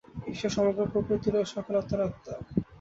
ঈশ্বর 0.29 0.51
সমগ্র 0.51 0.81
প্রকৃতির 0.93 1.33
ও 1.37 1.51
সকল 1.53 1.73
আত্মার 1.77 2.01
আত্মা। 2.07 2.33